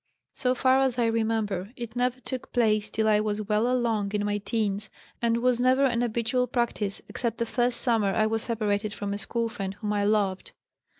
So 0.33 0.55
far 0.55 0.79
as 0.79 0.97
I 0.97 1.05
remember 1.05 1.71
it 1.75 1.95
never 1.95 2.19
took 2.21 2.51
place 2.51 2.89
till 2.89 3.07
I 3.07 3.19
was 3.19 3.43
well 3.43 3.71
along 3.71 4.13
in 4.13 4.25
my 4.25 4.39
'teens 4.39 4.89
and 5.21 5.37
was 5.43 5.59
never 5.59 5.83
an 5.85 6.01
habitual 6.01 6.47
practice, 6.47 7.03
except 7.07 7.37
the 7.37 7.45
first 7.45 7.79
summer 7.79 8.11
I 8.11 8.25
was 8.25 8.41
separated 8.41 8.93
from 8.93 9.13
a 9.13 9.19
school 9.19 9.47
friend 9.47 9.75
whom 9.75 9.93
I 9.93 10.05
loved. 10.05 10.53